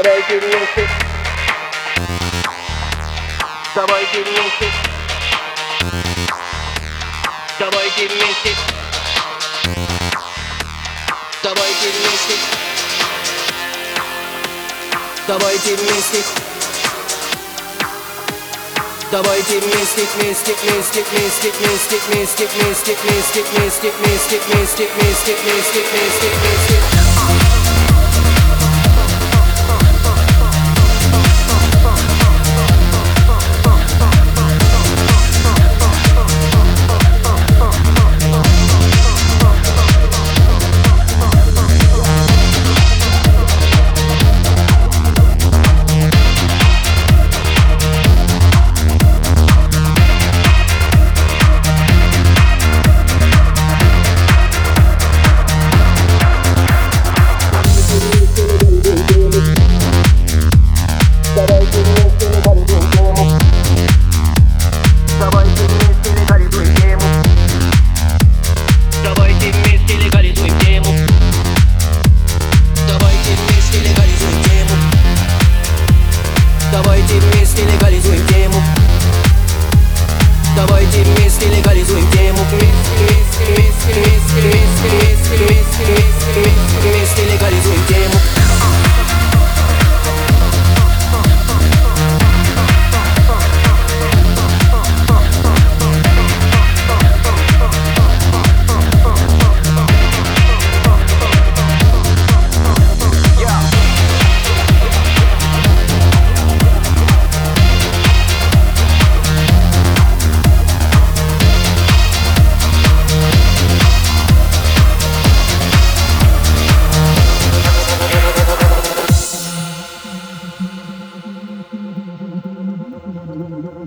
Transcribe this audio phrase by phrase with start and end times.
[0.00, 0.88] Давайте вместе
[3.74, 4.72] Давайте вместе
[7.58, 8.54] Давайте вместе
[11.42, 12.34] Давайте вместе
[15.26, 16.22] Давайте вместе
[19.10, 26.28] Давайте вместе, вместе, вместе, вместе, вместе, вместе, вместе, вместе, вместе, вместе, вместе, вместе, вместе, вместе,
[26.28, 26.97] вместе.
[80.98, 81.57] Misty, misty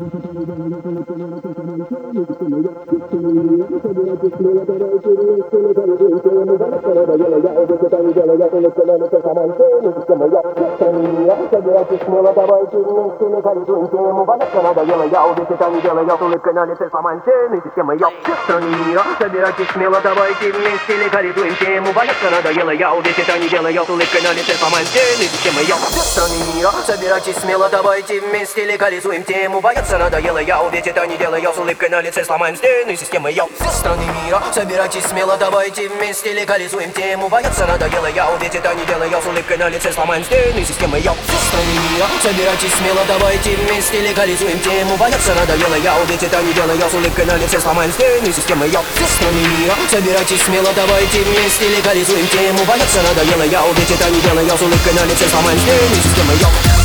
[0.00, 1.80] よく食べてるよ、よく寝てるよ、よく寝てるよ。
[11.80, 16.88] Смело, давайте вместе легализуем тему Бояться надоело, я увесь это не делаю С улыбкой на лице
[16.90, 19.02] сломаем стены системы Я все страны мира
[19.72, 24.32] смело, давайте вместе легализуем тему Бояться надоело, я увесь это не делаю С улыбкой на
[24.34, 29.60] лице сломаем стены системы Я все страны мира Собирайтесь смело, давайте вместе легализуем тему.
[29.60, 33.46] Бояться надоело, я увесь это не делаю С улыбкой на лице сломаем стены системы Я
[33.46, 37.28] все страны мира Собирайтесь смело, давайте вместе легализуем тему.
[37.28, 41.14] Бояться надоело, я увесь это не делаю С улыбкой на лице сломаем стены системы Я
[41.14, 46.52] все страны мира Собирайтесь смело, давайте вместе легализуем тему Бояться надоело, я убить это не
[46.52, 46.80] делаю.
[46.80, 48.66] С улыбкой на лице сломаем стены системы.
[48.68, 54.10] Я все страны мира Собирайтесь смело, давайте вместе легализуем тему Бояться надоело, я убить это
[54.10, 54.48] не делаю.
[54.48, 56.32] С улыбкой на лице сломаем стены системы.
[56.40, 56.79] Я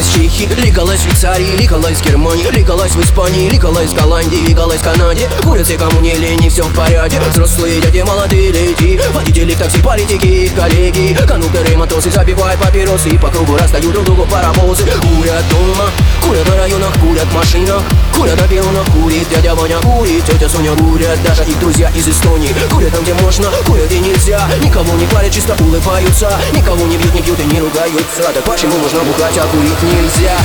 [0.00, 4.48] Лигалась в Чехии, лигалась в Швейцарии, лигалась в Германии, лигалась в Испании, лигалась в Голландии,
[4.48, 7.20] лигалась в Канаде Курят кому не лень, все в порядке.
[7.30, 11.14] Взрослые дяди, молодые леди Водители в такси, политики, коллеги.
[11.28, 14.84] Кондукторы, матросы забивают папиросы По кругу расстают друг другу паровозы.
[14.84, 15.90] Курят дома,
[16.30, 17.82] курят на районах, курят в машинах.
[18.14, 22.54] Курят на пионах, курит дядя Ваня, курит тетя Соня Курят даже их друзья из Эстонии.
[22.70, 24.40] Курят там, где можно, курят где нельзя.
[24.62, 26.30] Никого не парят, чисто улыбаются.
[26.52, 28.22] Никого не бьют, не пьют и не ругаются.
[28.32, 30.38] Так почему можно бухать, а курить нельзя?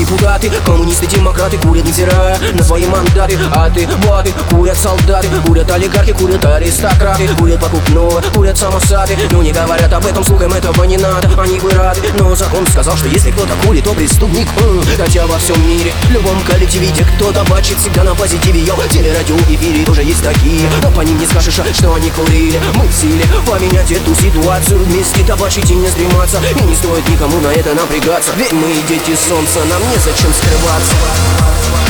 [0.00, 3.38] Депутаты, коммунисты, демократы курят, невзирая на свои мандаты.
[3.52, 7.28] А ты, боты, курят солдаты Курят олигархи, курят аристократы.
[7.38, 11.70] Курят покупное, курят самосады Но не говорят об этом, слухам этого не надо Они бы
[11.70, 14.48] рады, но закон сказал, что если кто-то курит, то преступник.
[14.96, 19.36] Хотя во всем мире, в любом коллективе Где кто-то бачит всегда на позитиве Йо, телерадио
[19.48, 20.68] и эфире тоже есть такие.
[20.82, 22.58] Но по ним не скажешь, что они курили.
[22.74, 27.38] Мы в силе поменять эту ситуацию Вместе табачить и не стрематься И не стоит никому
[27.40, 28.32] на это напрягаться.
[28.36, 31.89] Ведь мы дети солнца, нам незачем скрываться